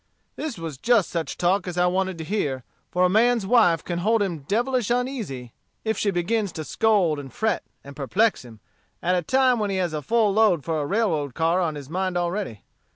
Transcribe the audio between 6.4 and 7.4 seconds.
to scold and